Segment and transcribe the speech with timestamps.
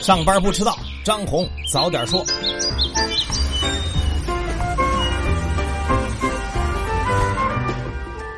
[0.00, 2.24] 上班不迟到，张红早点说。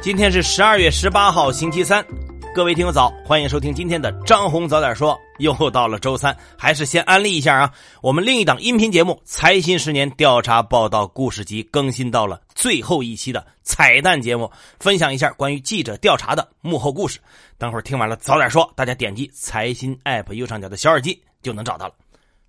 [0.01, 2.05] 今天是十二月十八号，星期三。
[2.53, 5.17] 各位听友早，欢迎收听今天的张红早点说。
[5.39, 14.51] 又到了周三，还是先安利一下啊，我们另一档音频节目《财新十年调查报道故事集》更新到了最后一期的彩蛋节目，
[14.81, 17.21] 分享一下关于记者调查的幕后故事。
[17.57, 21.95] 等会儿听完了早点说，大家点击财新 App 右上角的小耳机就能找到了。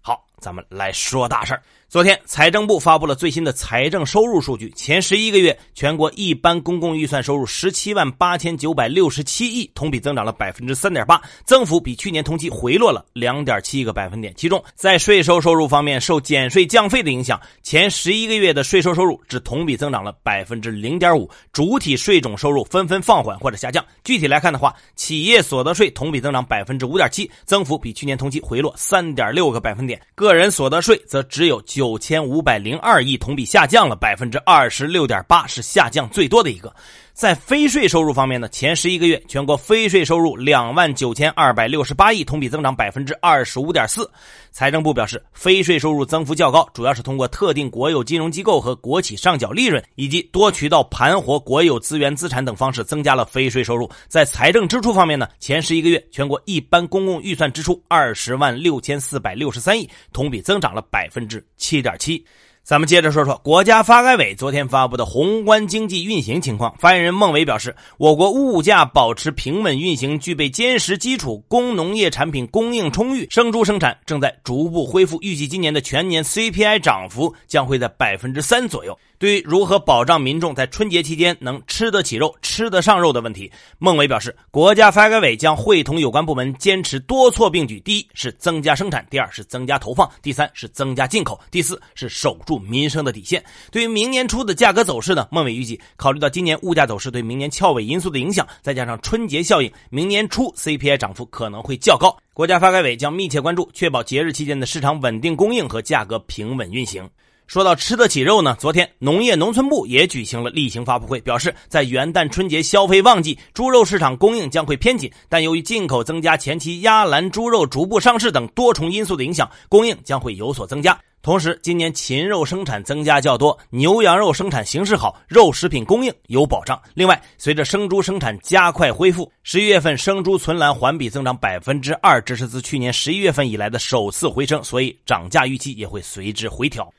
[0.02, 1.64] 好，咱们来说大事儿。
[1.88, 14.34] 昨天，财政部发布了最新的财政收入数据，前十一个月全国一般公共预算收入十七万八千九百六十七亿，同比增长了百分之三点八，增幅比去年同期回落了两点七个百分点。
[14.36, 23.86] 其中，在税收收入方面，受减税降费的影响，前十一个月的税收收入只同比增长了百分之零点五，主体税种收入纷纷放缓或者下降。
[24.04, 30.00] 具体来看的话，企业所得税同比增长百分之五点七，增幅比去年同期回落三点六个百分点；
[30.34, 31.84] 个人所得税则只有九。
[31.84, 36.74] 九千五百零二亿，同比下降了百分之二十六点八，是下降最多的一个。
[37.14, 44.10] 在非税收入方面呢，前十一个月全国非税收入两万九千二百六十八亿，同比增长百分之二十五点四。
[44.50, 53.88] 财政部表示，非税收入增幅较高，主要是通过特定国有金融机构和国企上缴利润，以及多渠道盘活国有资源资产等方式增加了非税收入。
[54.08, 62.26] 在财政支出方面呢，前十一个月全国一般公共预算支出二十万六千四百六十三亿，同比增长了百分之七点七。
[62.64, 66.74] 咱们接着说说国家发改委昨天发布的宏观经济运行情况。
[66.80, 75.18] 发言人孟伟表示，我国物价保持平稳运行，具备坚实基础，工农业产品供应充裕，生猪生产正在逐步恢复。
[75.22, 78.98] 预计今年的全年 CPI 涨幅将会在百分之三左右。
[79.20, 93.44] 对于如何保障民众在春节期间能吃得起肉、吃得上肉的问题，孟伟表示，国家发改委将会同有关部门坚持多措并举：第一是增加生产，第二是增加投放，第三是增加进口，第四是守住民生的底线。
[93.72, 95.28] 对于明年初的价格走势呢？
[95.32, 102.16] 孟伟预计，考虑到今年物价走势对明年翘尾因素的影响，再加上春节效应，明年初 CPI 涨幅可能会较高。
[102.34, 107.08] 国家发改委将密切关注，确保节日期间的市场稳定供应和价格平稳运行。
[107.46, 120.98] 说到吃得起肉呢，昨天农业农村部也举行了例行发布会，表示在元旦春节消费旺季，猪肉市场供应将会偏紧，但由于进口增加、前期压栏猪肉逐步上市等多重因素的影响，供应将会有所增加。
[121.24, 126.78] 同时，今年禽肉生产增加较多，牛羊肉生产形势好，肉食品供应有保障。
[126.94, 136.94] 另外，随着生猪生产加快恢复，十一月份生猪存栏环比增长百分之二，这是自去年十一月份以来的首次回升，所以涨价预期也会随之回调。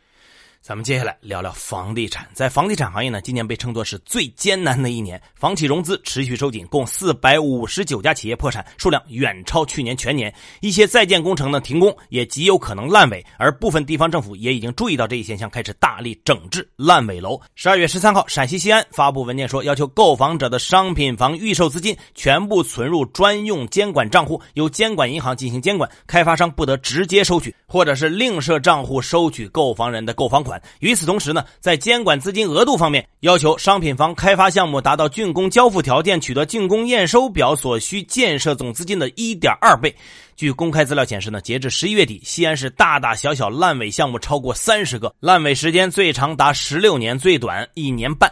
[0.64, 2.26] 咱们接下来聊聊房地产。
[2.32, 10.34] 在房地产行业呢，今年被称作是最艰难的一年，房企融资持续收紧，共四百五十九家企业破产，数量远超去年全年。
[10.62, 13.22] 一些在建工程呢停工，也极有可能烂尾。
[13.36, 17.38] 而部分地方政府也已经注意到这一现象，开始大力整治烂尾楼。
[17.54, 30.53] 十二月十三号，陕西西安发布文件说，要求购房者的商品房预售资金全部存入专用监管账户，由监管银行进行监管，开发商不得直接收取，或者是另设账户收取购房人的购房款。
[30.80, 39.94] 与此同时呢，在监管资金额度方面，要求商品房开发项目达到竣工交付条件、取得竣工验收表所需建设总资金的一点二倍。
[40.36, 48.30] 据公开资料显示呢，截至十一月底，西安市大大小小烂尾项目超过三十个，烂尾时间最长达十六年，最短一年半。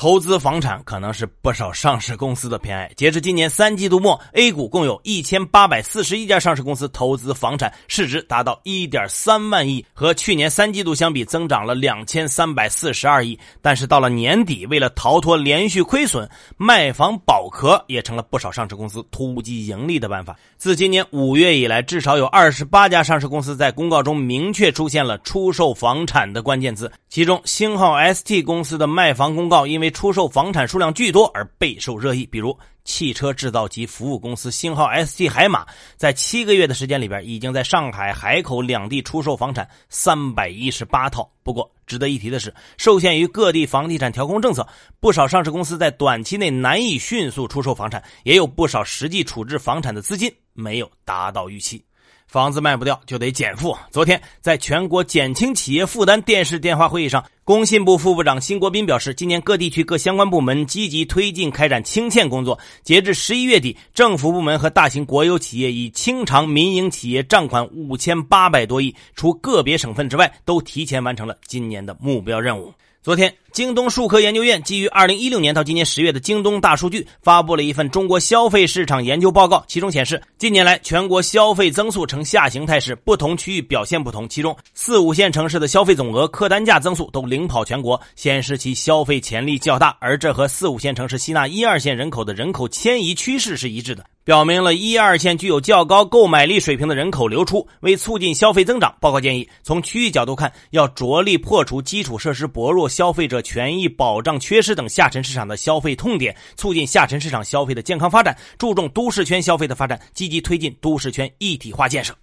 [0.00, 2.90] 投资房产可能是不少上市公司的偏爱。
[2.96, 13.38] 截至今年三季度末，A 股共有一千八百四十一家上市公司投资房产，市值达到一点三万亿，和去年三季度相比增长了两千三百四十二亿。
[13.60, 20.34] 但是到了年底，为了逃脱连续亏损，卖房保壳也成了不少上市公司突击盈利的办法。
[20.56, 41.30] 自今年五月以来，至少有二十八家上市公司在公告中明确出现了出售房产的关键字，其中星号 ST 公司的卖房公告因为出售房产数量巨多而备受热议，比如汽车制造及服务公司星号 ST 海马，在七个月的时间里边，已经在上海、海口两地出售房产三百一十八套。
[41.42, 44.66] 不过，值得一提的是，受限于各地房地产调控政策，
[45.00, 51.84] 不少上市公司在短期内难以迅速出售房产，也有不少实际处置房产的资金没有达到预期。
[52.30, 53.76] 房子卖不掉就得减负。
[53.90, 62.56] 昨天，在全国减轻企业负担电视电话会议上，工信部副部长辛国斌表示，今年各地区各相关部门积极推进开展清欠工作。
[62.84, 72.72] 截至十一月底，政府部门和大型国有企业已清偿民营企业账款五千八百多亿，除个别省份之外，都提前完成了今年的目标任务。
[73.02, 79.64] 昨天，京东数科研究院基于二零一六年到今年十月的京东大数据，发布了一份中国消费市场研究报告。
[79.66, 84.28] 其中显示，近年来全国消费增速呈下行态势，不同区域表现不同。
[84.28, 89.96] 其中，四五线城市的消费总额、客单价增速都领跑全国，显示其消费潜力较大。
[90.00, 94.04] 而这和四五线城市吸纳一二线人口的人口迁移趋势是一致的。
[94.22, 112.14] 表明了一二线具有较高购买力水平的人口流出，为促进消费增长，报告建议从区域角度看，要着力破除基础设施薄弱、消费者权益保障缺失等下沉市场的消费痛点，促进下沉市场消费的健康发展，注重都市圈消费的发展，积极推进都市圈一体化建设。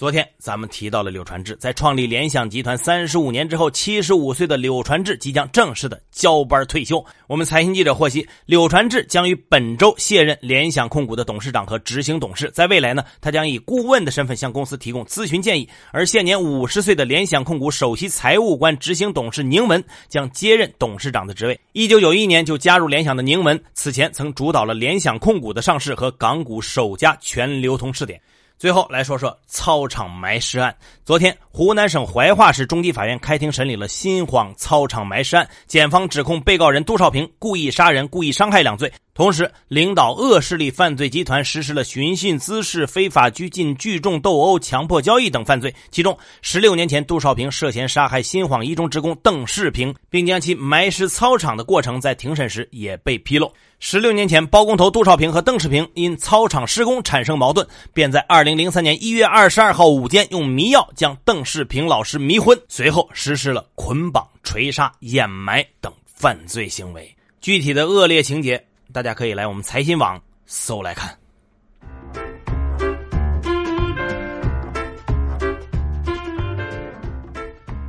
[0.00, 7.04] 昨天咱们提到了柳传志，在创立联想集团三十五年之后，七十五岁的柳传志即将正式的交班退休。
[7.26, 15.68] 我们财经记者获悉，柳传志将于本周卸任联想控股的董事长和执行董事，在未来呢，他将以顾问的身份向公司提供咨询建议。
[15.92, 21.60] 而现年五十岁的联想控股首席财务官、执行董事宁文将接任董事长的职位。
[21.74, 28.18] 一九九一年就加入联想的宁文，此前曾主导了联想控股的上市和港股首家全流通试点。
[28.60, 30.76] 最后来说说操场埋尸案。
[31.02, 38.92] 昨天，湖南省怀化市中级法院开庭审理了新晃操场埋尸案，检方指控被告人杜少平故意杀人、故意伤害两罪。
[39.20, 45.74] 同时，领导恶势力犯罪集团实施了寻衅滋事、非法拘禁、聚众斗殴、强迫交易等犯罪。
[45.90, 53.52] 其中，十六年前，杜少平涉嫌杀害新晃一中职工邓世平，并将其埋尸操场的过程，在庭审时也被披露。
[53.78, 67.14] 十六年前，包工头杜少平和邓世平因操场施工产生矛盾，便在二零零三年一月二十二号午间用迷药将邓世平老师迷昏，随后实施了捆绑、锤杀、掩埋等犯罪行为。
[67.42, 68.64] 具体的恶劣情节。
[68.92, 71.19] 大家可以来我们财新网搜来看。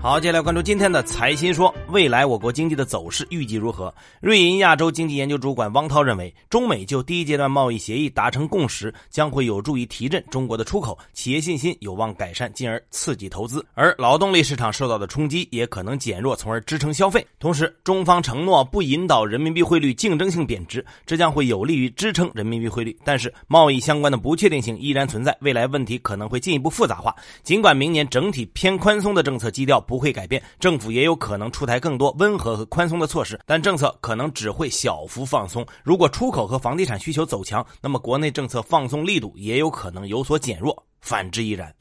[0.01, 3.93] 好，接下来关注今天的财新说，未来我国经济的走势预计如何？
[4.19, 13.63] 瑞银亚洲经济研究主管汪涛认为，中美就第一阶段贸易协议达成共识，将会有助于提振中国的出口，企业信心有望改善，进而刺激投资。
[13.75, 17.23] 而劳动力市场受到的冲击也可能减弱，从而支撑消费。
[17.39, 22.97] 同时，中方承诺不引导人民币汇率竞争性贬值，这将会有利于支撑人民币汇率。
[23.05, 27.15] 但是，贸易相关的不确定性依然存在，未来问题可能会进一步复杂化。
[27.43, 29.79] 尽管明年整体偏宽松的政策基调。
[29.91, 35.67] 不会改变，政府也有可能出台更多温和和宽松的措施，但政策可能只会小幅放松。
[35.83, 41.75] 如果出口和房地产需求走强，那么国内政策放松力度也有可能有所减弱，反之亦然。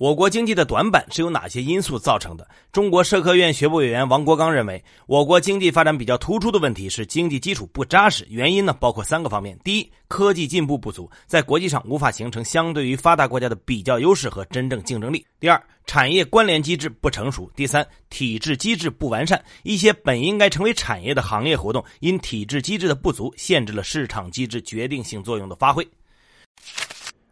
[0.00, 2.48] 我国经济的短板是由哪些因素造成的？
[2.72, 8.26] 中国社科院学部委员王国刚认为，我国经济发展比较突出的问题是经济基础不扎实。
[8.30, 19.44] 原因呢，包括三个方面：第一，科技进步不足，在国际上无法形成相对于发达国家的比较优势和真正竞争力；第二，产业关联机制不成熟；第三，体制机制不完善。
[19.64, 25.86] 一些本应该成为产业的行业活动，因体制机制的不足，限制了市场机制决定性作用的发挥。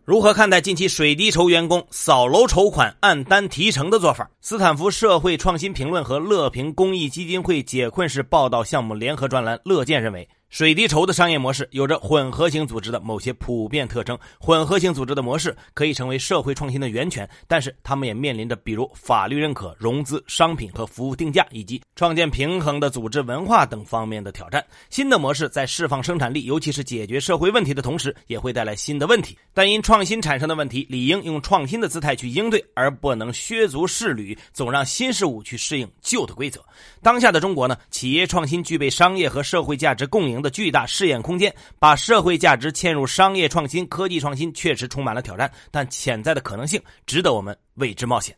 [0.09, 4.27] 如何看待近期水滴筹员工扫楼筹款按单提成的做法？
[4.41, 10.27] 斯坦福社会创新评论和乐平公益基金会解困式报道项目联合专栏，乐见认为。
[10.51, 14.19] 水滴筹的商业模式有着混合型组织的某些普遍特征。
[14.41, 24.65] 混合型组织的模式可以成为社会创新的源泉，但是他们也面临着比如法律认可、融资、商品和服务定价以及创建平衡的组织文化等方面的挑战。
[24.89, 29.37] 新的模式在释放生产力，尤其是解决社会问题的同时，也会带来新的问题。
[29.53, 36.65] 但因创新产生的问题，理应用创新的姿态去应对，而不能削足适履，总让新事物去适应旧的规则。
[37.03, 40.38] 当下的中国呢，企业创新具备商业和社会价值共赢。
[40.43, 48.37] 的巨大试验空间，把社会价值嵌入商业创新、科技创新，确实充满了挑战，但潜在的可能性值得我们为之冒险。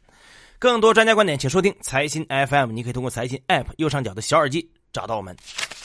[0.59, 2.73] 更多专家观点，请收听财新 FM。
[2.73, 5.35] 你可以通过财新 App 右上角的小耳机找到我们。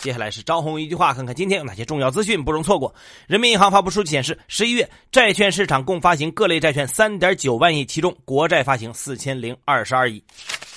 [0.02, 2.94] 接下来是张红一句话，看看今天有哪些重要资讯不容错过。
[3.26, 10.22] 人民银行发布数据显示，十一月债券市场共发行各类债券三点九万亿，其中国债发行四千零二十二亿。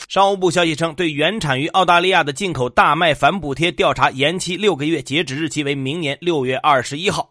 [0.08, 7.28] 商务部消息称，对原产于澳大利亚的进口大麦反补贴调查延期六个月，截止日期为明年六月二十一号。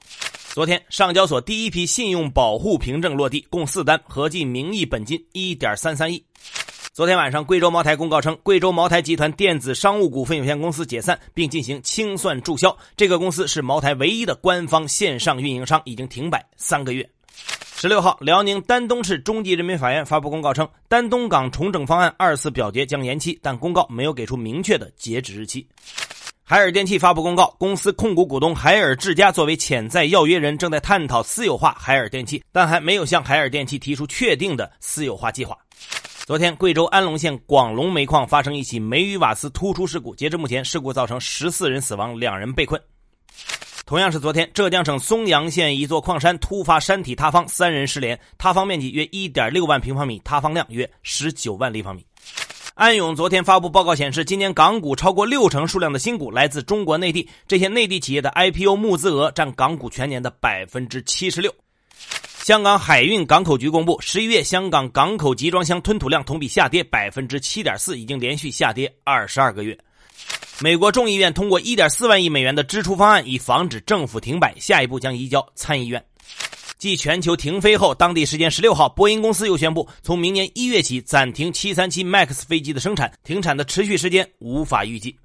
[0.54, 6.24] 昨天，上交所第一批信用保护凭证落地，共四单，合计名义本金一点三三亿。
[6.94, 12.78] 昨天晚上，贵州茅台公告称，贵州茅台集团电子商务股份有限公司解散，并进行清算注销。
[12.96, 17.10] 这个公司是茅台唯一的官方线上运营商，已经停摆三个月。
[17.80, 25.64] 十六号，辽宁丹东市中级人民法院发布公告称，丹东港重整方案二次表决将延期，但公告没有给出明确的截止日期。
[26.44, 35.56] 海尔电器发布公告，公司控股股东海尔智家作为潜在要约人，正在探讨私有化海尔电器，但还没有向海尔电器提出确定的私有化计划。
[36.26, 42.82] 昨天，贵州安龙县广龙煤矿发生一起煤与瓦斯突出事故，截至目前，事故造成十四人死亡，两人被困。
[43.88, 52.06] 同样是昨天，浙江省松阳县一座矿山突发山体塌方，三人失联，塌方面积约一点六万平方米，塌方量约十九万立方米。
[52.74, 61.56] 安永昨天发布报告显示，今年港股超过六成数量的新股来自中国内地，这些内地企业的 IPO 募资额占港股全年的百分之七十六。
[62.44, 69.78] 香港海运港口局公布，十一月香港港口集装箱吞吐量同比下跌百分之七点四，已经连续下跌二十二个月。
[70.60, 76.04] 美国众议院通过1.4万亿美元的支出方案，以防止政府停摆，下一步将移交参议院。
[76.80, 85.16] 继全球停飞后，当地时间16号，波音公司又宣布，从明年一月起暂停737 MAX 飞机的生产，停产的持续时间无法预计。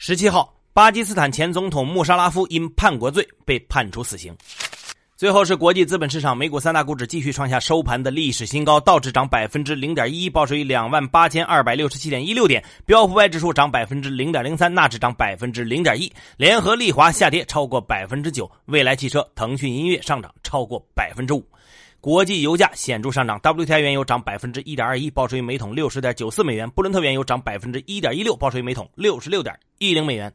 [0.00, 4.36] 17号，巴基斯坦前总统穆沙拉夫因叛国罪被判处死刑。
[5.18, 21.44] 最后是国际资本市场，美股三大股指继续创下收盘的历史新高，道指涨百分之零点一，报收于两万八千二百六十七点一六点；标普外指数涨百分之零点零三，纳指涨百分之零点一，联合利华下跌超过百分之九，未来汽车、腾讯音乐上涨超过百分之五。
[22.00, 30.32] 国际油价显著上涨，WTI 原油涨百分之一点二一，报收于每桶六十点九四美元；布伦特原油涨百分之一点一六，报收于每桶六十六点一零美元。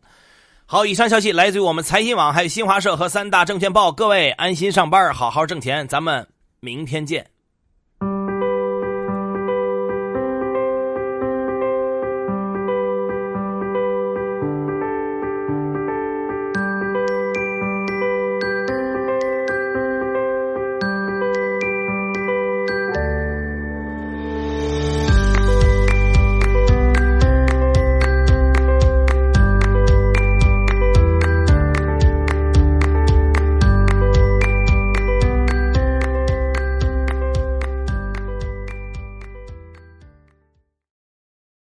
[0.65, 3.91] 好，以上消息来自于我们财新网，还有新华社和三大证券报。
[3.91, 6.27] 各位安心上班，好好挣钱，咱们
[6.62, 7.33] 明天见。